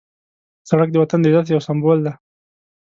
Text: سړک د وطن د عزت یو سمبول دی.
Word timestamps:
سړک 0.69 0.89
د 0.91 0.95
وطن 1.03 1.19
د 1.21 1.25
عزت 1.33 1.47
یو 1.53 1.65
سمبول 1.67 1.99
دی. 2.05 2.13